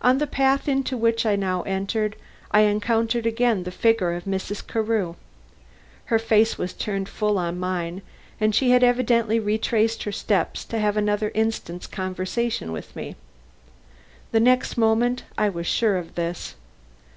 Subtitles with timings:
[0.00, 2.16] On the path into which I now entered,
[2.50, 4.66] I encountered again the figure of Mrs.
[4.66, 5.14] Carew.
[6.06, 8.02] Her face was turned full on mine,
[8.40, 13.14] and she had evidently retraced her steps to have another instant's conversation with me.
[14.32, 16.56] The next moment I was sure of this.